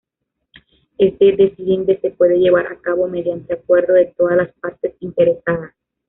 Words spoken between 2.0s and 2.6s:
se puede